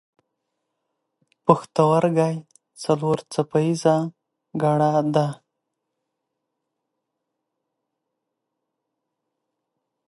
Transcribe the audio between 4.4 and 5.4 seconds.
ګړه ده.